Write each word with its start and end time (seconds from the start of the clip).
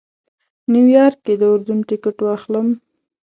نیویارک 0.71 1.17
کې 1.25 1.33
د 1.39 1.43
اردن 1.51 1.79
ټکټ 1.89 2.17
واخلم. 2.21 2.67